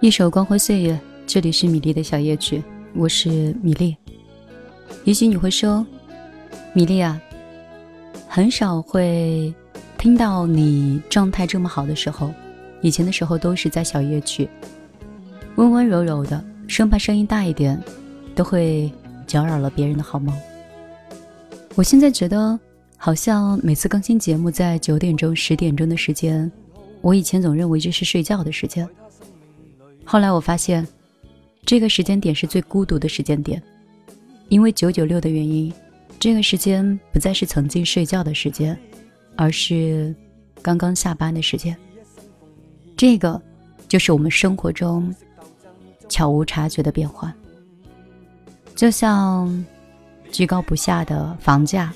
[0.00, 2.62] 一首光辉岁月，这里是米粒的小夜曲，
[2.94, 3.96] 我是米粒。
[5.04, 5.84] 也许你会说，
[6.72, 7.20] 米粒啊，
[8.28, 9.52] 很少会
[9.98, 12.32] 听到你状态这么好的时候。
[12.80, 14.48] 以前的时候都是在小夜曲，
[15.56, 17.78] 温温柔柔的，生怕声音大一点，
[18.36, 18.90] 都会
[19.26, 20.32] 搅扰了别人的好梦。
[21.74, 22.58] 我现在觉得，
[23.00, 26.50] 好像每次更新节目在九点钟、十点钟的时间，
[27.00, 28.86] 我以前总认为这是睡觉的时间。
[30.04, 30.86] 后来我发现，
[31.64, 33.62] 这个时间点是最孤独的时间点，
[34.48, 35.72] 因为九九六的原因，
[36.18, 38.76] 这个时间不再是曾经睡觉的时间，
[39.36, 40.12] 而是
[40.60, 41.74] 刚刚下班的时间。
[42.96, 43.40] 这个，
[43.86, 45.14] 就是我们生活中
[46.08, 47.32] 悄无察觉的变化，
[48.74, 49.64] 就像
[50.32, 51.94] 居高不下的房价，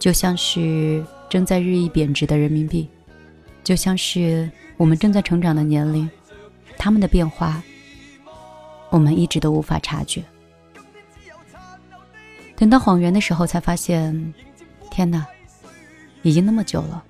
[0.00, 2.88] 就像是正在日益贬值的人民币，
[3.62, 6.08] 就像是我们正在成长的年龄，
[6.78, 7.62] 他们的变化，
[8.88, 10.24] 我们一直都无法察觉。
[12.56, 14.34] 等到恍然的时候，才发现，
[14.90, 15.26] 天哪，
[16.22, 17.04] 已经那么久了。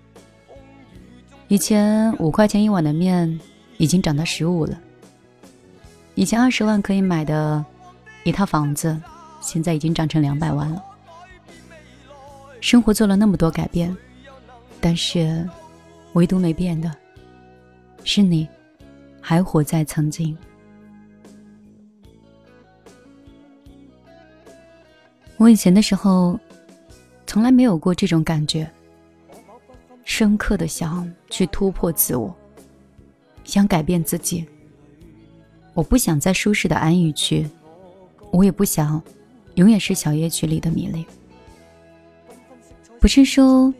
[1.47, 3.41] 以前五块钱一碗的面，
[3.79, 4.77] 已经涨到十五了。
[6.17, 7.65] 以前二十万可以买的
[8.25, 9.01] 一套房子，
[9.41, 10.85] 现在已经涨成两百万了。
[12.61, 13.95] 生活做了那么多改变，
[14.81, 15.49] 但是
[16.13, 16.95] 唯独没变的，
[18.05, 18.47] 是你，
[19.21, 20.37] 还活在曾经。
[25.37, 26.39] 我以前的时候，
[27.27, 28.71] 从来没有过这种感觉。
[30.05, 32.35] 深刻的想去突破自我，
[33.45, 34.47] 想改变自己。
[35.73, 37.49] 我不想在舒适的安逸区，
[38.33, 39.01] 我也不想
[39.55, 41.07] 永远是小夜曲里的米粒。
[43.01, 43.73] 不是说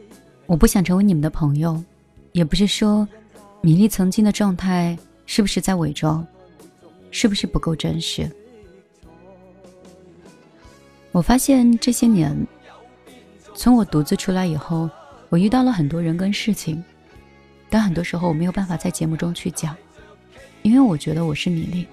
[0.47, 1.81] 我不想成为你们的朋友，
[2.33, 3.07] 也不是说
[3.61, 6.27] 米粒曾经的状态是不是在伪装，
[7.11, 8.29] 是不是不够真实。
[11.13, 12.35] 我发现这些年，
[13.55, 14.89] 从我独自出来以后。
[15.29, 16.83] 我遇到了很多人跟事情，
[17.69, 19.77] 但很多时候我没有办法在节目中去讲，
[20.63, 21.87] 因为我觉得我是米粒，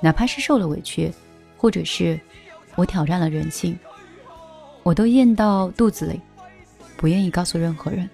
[0.00, 1.12] 哪怕是受了委屈，
[1.58, 2.18] 或者是
[2.76, 3.78] 我挑战了人性，
[4.82, 6.18] 我都咽到肚子里，
[7.00, 8.08] 不愿意告诉任何人。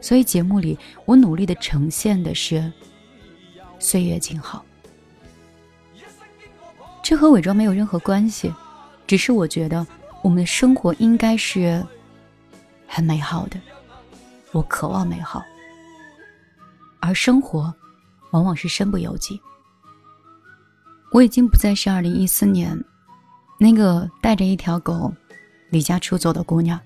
[0.00, 2.72] 所以节目里我努力的呈现的是
[3.80, 4.64] 岁月静好，
[7.02, 8.54] 这和伪装没有任何关系，
[9.04, 9.84] 只是我觉得
[10.22, 11.84] 我们的生活应该是
[12.86, 13.58] 很美好的。
[14.52, 15.42] 我渴望美好，
[17.00, 17.74] 而生活
[18.30, 19.40] 往往是身不由己。
[21.10, 22.78] 我已经不再是二零一四年
[23.58, 25.12] 那个带着一条狗
[25.70, 26.78] 离家出走的姑娘，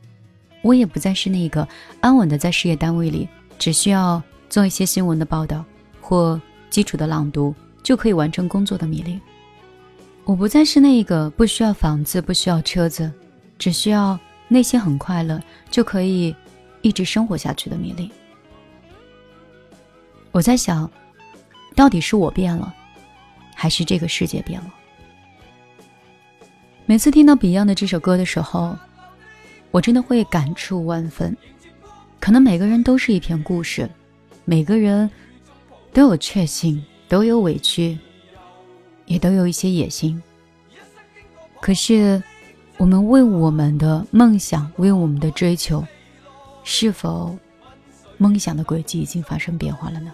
[0.68, 1.66] 我也不再是那个
[2.02, 3.26] 安稳的在事业单位里
[3.58, 5.64] 只需要做一些新闻的报道
[5.98, 9.18] 或基础的朗读就可以完成工作的米粒。
[10.26, 13.10] 我不再是那个不需要房子、不需要车子，
[13.58, 15.40] 只需要内心很快乐
[15.70, 16.36] 就可以。
[16.80, 18.08] 一直生活下去的米粒，
[20.30, 20.88] 我在想，
[21.74, 22.72] 到底是我变了，
[23.52, 24.72] 还是这个世界变了？
[26.86, 28.78] 每次听到 Beyond 的这首歌的时候，
[29.70, 31.36] 我真的会感触万分。
[32.20, 33.88] 可能每个人都是一篇故事，
[34.44, 35.08] 每个人
[35.92, 37.98] 都有确信，都有委屈，
[39.06, 40.20] 也都有一些野心。
[41.60, 42.22] 可是，
[42.76, 45.84] 我们为我们的梦想，为我们的追求。
[46.64, 47.36] 是否
[48.18, 50.12] 梦想的轨迹已经发生变化了呢？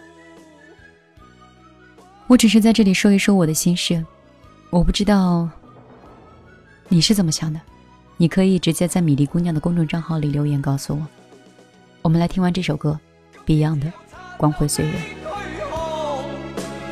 [2.27, 4.05] 我只是在这里说一说我的心事，
[4.71, 5.49] 我不知道
[6.89, 7.61] 你是怎么想的。
[8.17, 11.07] 你可以直接在米粒姑娘的公众账号里留言告诉我。
[12.03, 12.99] 我们来听完这首歌
[13.47, 13.87] ，Beyond 的
[14.37, 14.93] 《光辉岁月》。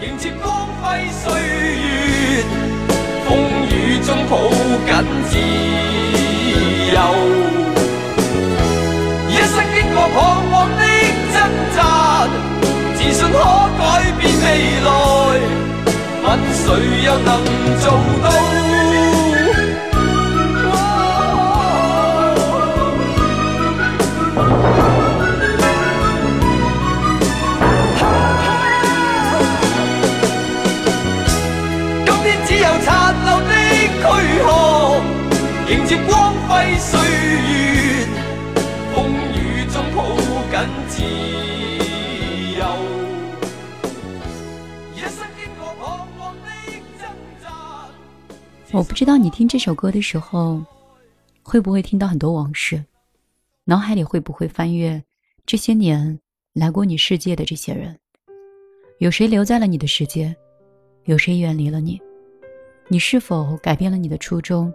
[0.05, 2.45] 迎接光辉岁月，
[3.29, 3.37] 风
[3.71, 4.37] 雨中抱
[4.91, 5.39] 紧自
[6.95, 6.99] 由。
[9.95, 10.17] 过彷
[10.51, 10.83] 徨的
[11.35, 11.37] 挣
[11.77, 11.79] 扎，
[12.97, 13.37] 自信可
[13.79, 13.81] 改
[14.19, 14.45] 变未
[14.81, 14.89] 来，
[16.25, 16.65] 问谁
[17.05, 17.29] 又能
[17.79, 17.85] 做
[18.23, 18.32] 到？
[48.75, 50.65] 我不知道你听这首歌的时候，
[51.43, 52.83] 会不会听到很多往事，
[53.65, 55.01] 脑海里会不会翻阅
[55.45, 56.19] 这些年
[56.55, 57.97] 来过你世界的这些人，
[58.99, 60.35] 有谁留在了你的世界？
[61.05, 62.01] 有谁远离了你？
[62.89, 64.73] 你是否改变了你的初衷？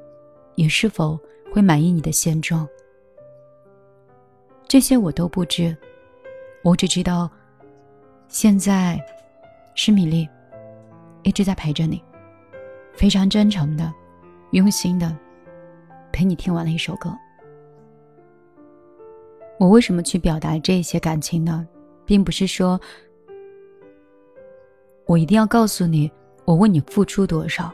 [0.56, 1.20] 也是否
[1.52, 2.68] 会满意你的现状？
[4.68, 5.76] 这些我都不知，
[6.64, 7.30] 我只知道，
[8.28, 9.00] 现在
[9.76, 10.28] 是米粒
[11.24, 12.04] 一直在陪着你，
[12.94, 13.94] 非常真诚的、
[14.52, 15.16] 用心的
[16.12, 17.16] 陪你听完了一首歌。
[19.58, 21.68] 我为什么去表达这些感情呢？
[22.06, 22.80] 并不是说
[25.06, 26.10] 我一定要告诉你
[26.46, 27.72] 我为你付出多少，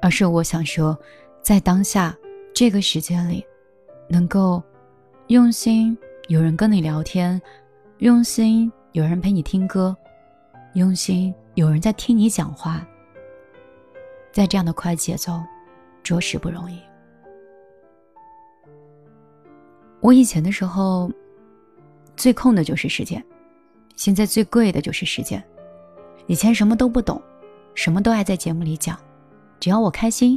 [0.00, 0.96] 而是我想说，
[1.42, 2.16] 在当下
[2.58, 3.46] 这个时间里，
[4.08, 4.60] 能够
[5.28, 5.96] 用心
[6.26, 7.40] 有人跟你聊天，
[7.98, 9.96] 用心有人陪你听歌，
[10.74, 12.84] 用心有人在听你讲话，
[14.32, 15.40] 在这样的快节奏，
[16.02, 16.80] 着实不容易。
[20.00, 21.08] 我以前的时候，
[22.16, 23.24] 最空的就是时间，
[23.94, 25.40] 现在最贵的就是时间。
[26.26, 27.22] 以前什么都不懂，
[27.76, 28.98] 什么都爱在节目里讲，
[29.60, 30.36] 只要我开心，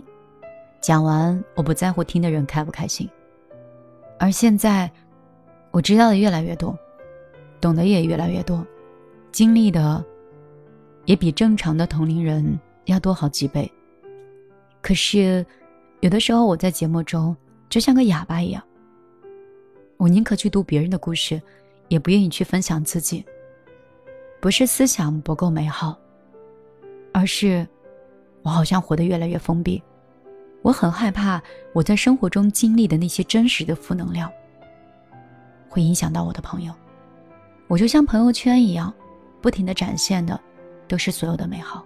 [0.82, 3.08] 讲完我不在乎听的人开不开心。
[4.20, 4.92] 而现在，
[5.70, 6.78] 我知道的越来越多，
[7.60, 8.66] 懂得也越来越多，
[9.32, 10.04] 经历的
[11.06, 13.72] 也比正常的同龄人要多好几倍。
[14.82, 15.46] 可是，
[16.00, 17.36] 有的时候我在节目中
[17.70, 18.62] 就像个哑巴一样。
[19.98, 21.40] 我宁可去读别人的故事，
[21.88, 23.24] 也不愿意去分享自己。
[24.40, 25.96] 不是思想不够美好，
[27.14, 27.68] 而是
[28.42, 29.82] 我好像活得越来越封闭。
[30.62, 31.42] 我很害怕
[31.74, 34.32] 我在生活中经历的那些真实的负能量，
[35.68, 36.74] 会影响到我的朋友。
[37.68, 38.94] 我就像朋友圈一样，
[39.42, 40.40] 不停的展现的
[40.88, 41.86] 都是所有的美好。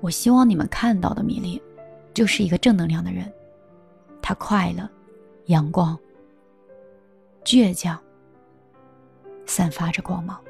[0.00, 1.60] 我希望你们看到的米粒，
[2.12, 3.32] 就是一个正能量的人，
[4.20, 4.88] 他快乐，
[5.46, 5.98] 阳光。
[7.44, 7.98] 倔强，
[9.46, 10.40] 散发着光芒。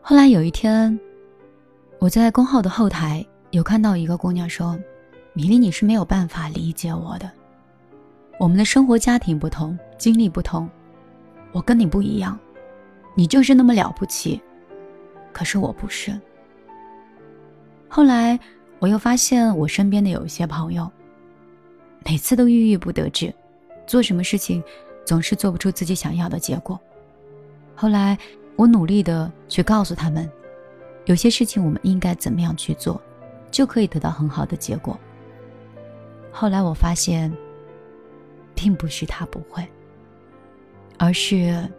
[0.00, 0.98] 后来有一天，
[1.98, 4.78] 我在公号的后台有看到一个姑娘说
[5.34, 7.30] ：“米粒，你是没有办法理解我的。
[8.38, 10.70] 我们的生活家庭不同，经历不同，
[11.52, 12.38] 我跟你不一样，
[13.14, 14.40] 你就是那么了不起，
[15.32, 16.18] 可是我不是。”
[17.88, 18.38] 后来
[18.78, 20.90] 我又发现，我身边的有一些朋友，
[22.06, 23.34] 每次都郁郁不得志，
[23.86, 24.62] 做什么事情。
[25.06, 26.80] 总是做不出自己想要的结果。
[27.74, 28.16] 后来，
[28.56, 30.26] 我努力的去告诉他们，
[31.04, 32.98] 有些事情我们应该怎么样去做，
[33.50, 34.98] 就可以得到很好的结果。
[36.36, 37.32] 后来我发现，
[38.56, 39.64] 并不是他不会，
[40.98, 41.70] 而是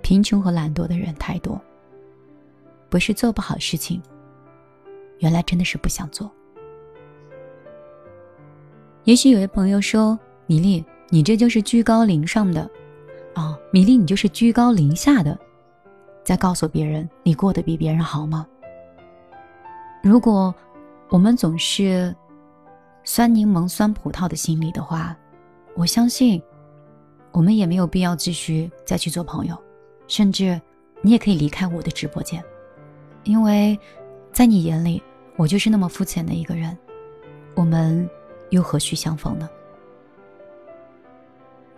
[0.00, 1.60] 贫穷和懒惰的人太多。
[2.88, 4.00] 不是做不好事情，
[5.18, 6.30] 原来真的是不想做。
[9.04, 10.82] 也许有些朋友说，米粒。
[11.08, 12.68] 你这就是居高临上的，
[13.34, 15.38] 哦，米粒，你就是居高临下的，
[16.24, 18.44] 在告诉别人你过得比别人好吗？
[20.02, 20.52] 如果
[21.10, 22.12] 我们总是
[23.08, 25.16] 酸柠檬酸葡萄的心理的话，
[25.76, 26.42] 我相信
[27.30, 29.56] 我们也没有必要继续再去做朋友，
[30.08, 30.60] 甚至
[31.02, 32.42] 你也可以离开我的直播间，
[33.22, 33.78] 因为
[34.32, 35.00] 在你眼里
[35.36, 36.76] 我就是那么肤浅的一个人，
[37.54, 38.10] 我们
[38.50, 39.48] 又何须相逢呢？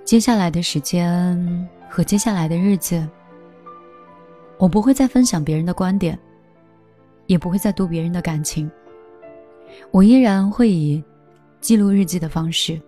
[0.02, 3.06] 接下来的时间和接下来的日子，
[4.56, 6.18] 我不会再分享别人的观点，
[7.26, 8.68] 也不会再读别人的感情。
[9.90, 11.04] 我依然会以
[11.60, 12.80] 记录日记的方式，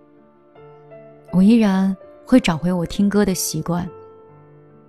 [1.32, 3.88] 我依然会找回我听歌的习惯，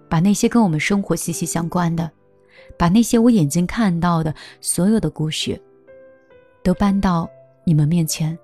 [0.08, 2.10] 把那些跟我们生活息息相关的，
[2.78, 5.60] 把那些我眼睛看到的所有的故事，
[6.64, 7.30] 都搬到
[7.64, 8.38] 你们面前。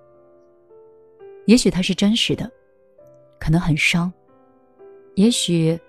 [1.46, 2.50] 也许它是真实的。
[3.40, 4.12] 可能很伤，
[5.14, 5.80] 也许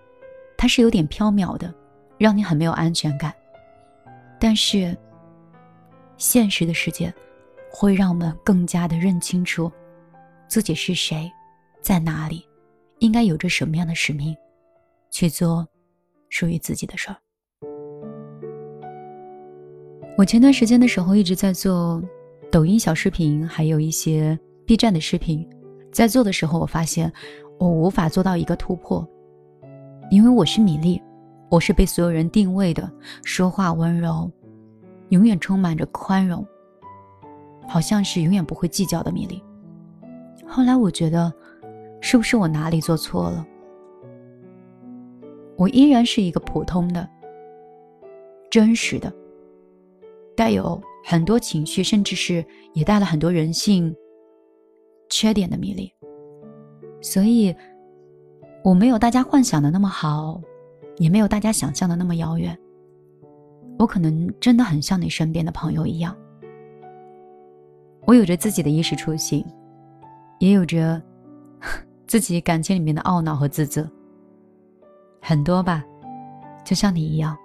[0.57, 1.75] 它是有点飘渺的，
[2.19, 3.35] 让你很没有安全感。
[4.39, 4.95] 但是，
[6.19, 7.13] 现实的世界
[7.71, 9.71] 会让我们更加的认清楚
[10.47, 11.31] 自己是谁，
[11.81, 12.45] 在哪里，
[12.99, 14.37] 应该有着什么样的使命，
[15.11, 15.67] 去做
[16.29, 17.17] 属于自己的事儿。
[20.17, 22.03] 我前段时间的时候一直在做
[22.51, 25.49] 抖音小视频，还有一些 B 站的视频。
[25.93, 27.13] 在做的时候，我发现
[27.59, 29.07] 我无法做到一个突破，
[30.11, 31.01] 因为我是米粒，
[31.51, 32.91] 我是被所有人定位的，
[33.23, 34.31] 说话温柔，
[35.11, 36.47] 永远充满着宽容，
[37.69, 39.41] 好像是永远不会计较的米粒。
[40.47, 41.33] 后来我觉得，
[42.01, 43.47] 是不是我哪里做错了？
[45.57, 47.09] 我依然是一个普通的、
[48.51, 49.13] 真实的、
[50.37, 53.95] 带有很多情绪，甚至是也带了很多人性。
[55.11, 55.91] 缺点的米粒，
[57.01, 57.57] 所以
[58.63, 60.39] 我没有大家幻想的那么好，
[60.99, 62.55] 也没有大家想象的那么遥远。
[63.79, 66.15] 我可能真的很像你身边的朋友一样，
[68.05, 69.45] 我有着自己的衣食住行，
[70.39, 71.01] 也有着
[72.07, 73.87] 自己感情里面的懊恼和自责，
[75.21, 75.85] 很多吧，
[76.65, 77.37] 就像你一样，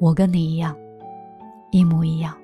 [0.00, 0.76] 我跟你一样，
[1.70, 2.36] 一模一样。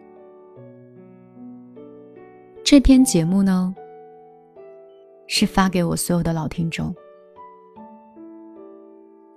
[2.65, 3.75] 这篇节目呢，
[5.27, 6.95] 是发给我所有的老听众。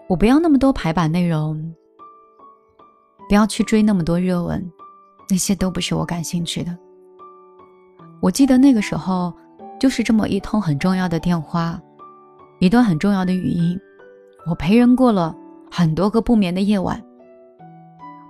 [0.07, 1.73] 我不要那么多排版内容，
[3.27, 4.71] 不要去追那么多热文，
[5.29, 6.77] 那些都不是我感兴趣的。
[8.21, 9.33] 我记得那个时候，
[9.79, 11.81] 就是这么一通很重要的电话，
[12.59, 13.79] 一段很重要的语音，
[14.47, 15.35] 我陪人过了
[15.69, 17.01] 很多个不眠的夜晚。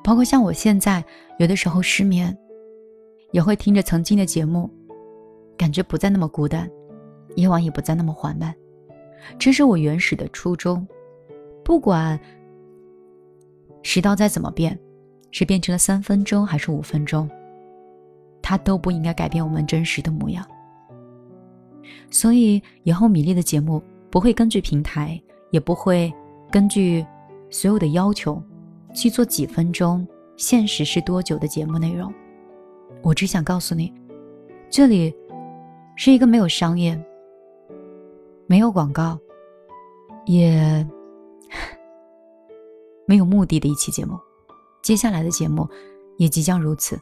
[0.04, 1.04] 包括像我现在，
[1.40, 2.36] 有的时候失眠，
[3.32, 4.70] 也会听着曾经的节目，
[5.58, 6.70] 感觉不再那么孤单，
[7.36, 8.54] 夜晚也不再那么缓慢。
[9.40, 10.86] 这是我原始的初衷。
[11.64, 12.20] 不管
[13.82, 14.78] 时道再怎么变，
[15.38, 17.30] 是变成了三分钟还是五分钟，
[18.42, 20.48] 它都不应该改变我们真实的模样。
[22.10, 26.13] 所以以后米粒的节目不会根据平台，也不会
[26.50, 27.06] 根据
[27.50, 28.42] 所有的要求
[28.94, 32.13] 去做几分钟、现实是多久的节目内容。
[33.01, 33.94] 我只想告诉你，
[34.70, 35.13] 这里
[35.98, 36.98] 是一个没有商业、
[38.48, 39.20] 没有广告，
[40.27, 40.88] 也。
[43.06, 44.18] 没有目的的一期节目，
[44.86, 45.68] 接下来的节目
[46.18, 46.96] 也即将如此。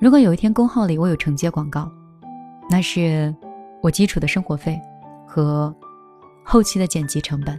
[0.00, 1.88] 如果有一天公号里我有承接广告，
[2.68, 3.32] 那是
[3.80, 4.76] 我基础的生活费
[5.24, 5.72] 和
[6.44, 7.56] 后期的剪辑成本，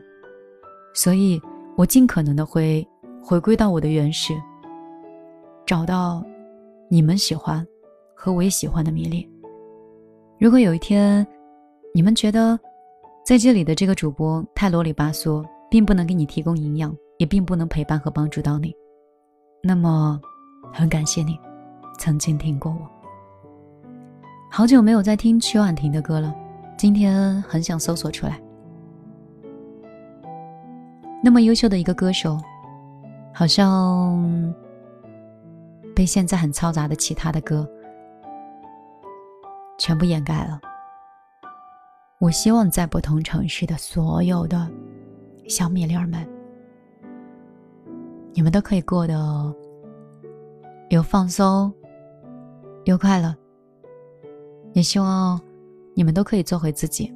[0.93, 1.41] 所以
[1.77, 2.85] 我尽可能的会
[3.23, 4.33] 回归到我的原始，
[5.65, 6.21] 找到
[6.89, 7.65] 你们喜欢
[8.13, 9.25] 和我也喜欢的迷恋。
[10.37, 11.25] 如果有一天
[11.93, 12.59] 你们觉得
[13.25, 16.93] 在这里的这个主播太啰里吧嗦，并不能给你提供营养。
[17.19, 18.73] 也并不能陪伴和帮助到你，
[19.61, 20.19] 那么，
[20.73, 21.37] 很感谢你，
[21.97, 22.89] 曾经听过我。
[24.49, 26.33] 好久没有再听曲婉婷的歌了，
[26.77, 28.41] 今天很想搜索出来。
[31.21, 32.37] 那么优秀的一个歌手，
[33.33, 34.53] 好像
[35.93, 37.67] 被现在很嘈杂的其他的歌
[39.77, 40.59] 全部掩盖了。
[42.19, 44.69] 我希望在不同城市的所有的
[45.47, 46.38] 小米粒儿们。
[48.39, 49.53] 你们都可以过得
[50.87, 51.69] 有放松，
[52.85, 53.35] 又快乐。
[54.71, 55.37] 也希望
[55.93, 57.13] 你们都可以做回自己，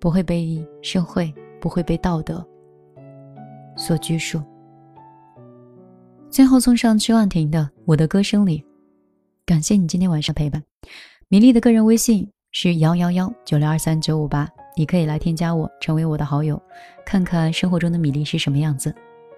[0.00, 1.30] 不会被社会、
[1.60, 2.42] 不会被道德
[3.76, 4.40] 所拘束。
[6.30, 8.60] 最后送上曲婉婷的《我的歌声里》，
[9.44, 10.62] 感谢你今天晚上陪伴。
[11.28, 16.58] 米粒的个人微信是幺幺幺九六二三九五八，你可以来添加我，成为我的好友，
[17.04, 18.94] 看看生活中的米粒是什么样子。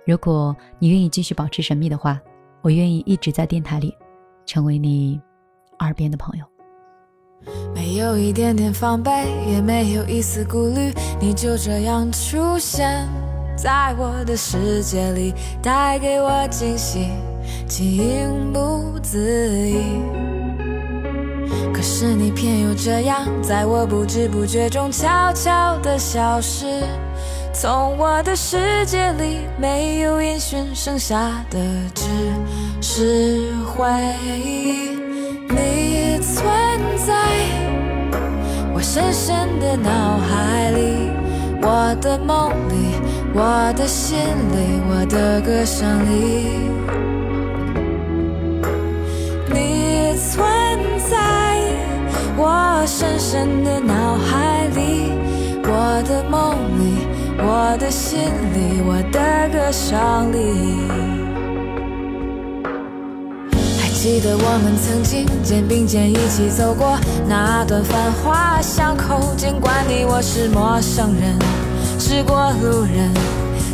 [0.06, 2.20] 如果你愿意继续保持神秘的话，
[2.61, 3.96] 我愿意一直在电台里，
[4.44, 5.18] 成为你
[5.78, 6.44] 耳边的朋友。
[7.75, 9.11] 没有一点点防备，
[9.50, 13.08] 也没有一丝顾虑，你就这样出现
[13.56, 15.32] 在我的世界里，
[15.62, 17.08] 带给我惊喜，
[17.66, 19.18] 情不自
[19.68, 20.00] 已。
[21.73, 26.82] 可是你偏又这样，在我不知不觉中悄悄地消失。
[27.54, 31.16] 从我的世界里没有音讯，剩下
[31.49, 31.58] 的
[31.94, 32.04] 只
[32.80, 33.88] 是回
[34.26, 34.99] 忆。
[35.49, 36.44] 你存
[37.06, 37.14] 在
[38.75, 41.11] 我深深的脑海里，
[41.62, 42.75] 我的梦里，
[43.32, 46.68] 我的心里，我的歌声里。
[49.54, 50.44] 你存
[51.08, 51.61] 在
[52.37, 55.12] 我深深的脑海里，
[55.62, 57.13] 我的梦里。
[57.56, 58.18] 我的心
[58.52, 60.88] 里，我的歌声里，
[63.80, 69.32] 还记得我们曾经肩并肩一起走过那段繁华巷口。
[69.37, 71.38] 尽管你我是陌生人，
[72.00, 73.08] 是过路人，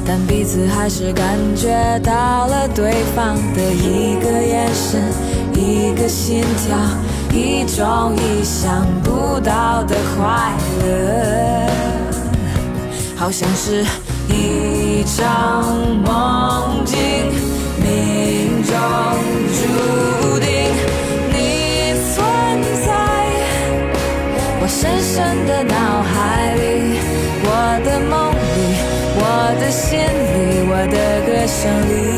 [0.07, 5.01] 但彼此还是感觉到了对方的一个眼神，
[5.55, 6.77] 一个心跳，
[7.33, 10.53] 一种意想不到的快
[10.85, 11.71] 乐。
[13.21, 13.85] 好像是
[14.29, 15.63] 一场
[16.03, 16.97] 梦境，
[17.77, 18.73] 命中
[19.53, 20.49] 注定
[21.29, 22.17] 你存
[22.83, 22.89] 在
[24.63, 26.97] 我深深的脑海里，
[27.45, 27.47] 我
[27.85, 28.59] 的梦里，
[29.19, 29.23] 我
[29.61, 30.97] 的心里，我的
[31.27, 31.61] 歌声
[31.91, 32.10] 里。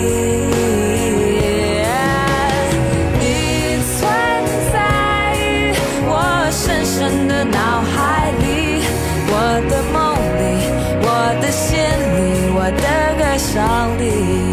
[13.43, 14.52] Sao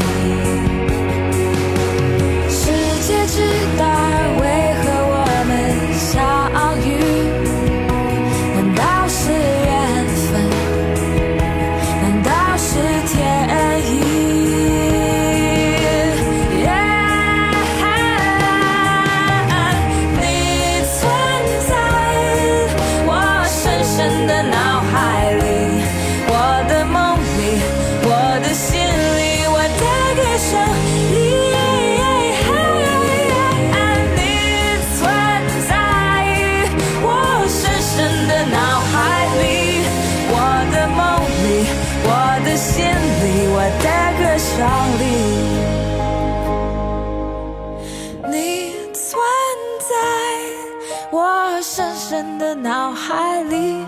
[52.62, 53.86] 脑海里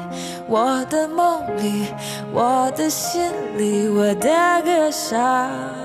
[0.47, 1.87] 我的梦里
[2.31, 4.29] 我的心里我的
[4.63, 5.80] 歌声